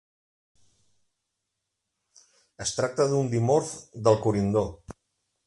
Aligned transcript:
Es 2.65 2.73
tracta 2.79 3.07
d'un 3.13 3.31
dimorf 3.35 3.71
del 4.09 4.19
corindó. 4.27 4.67